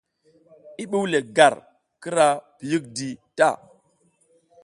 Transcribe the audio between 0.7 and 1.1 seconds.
I ɓuw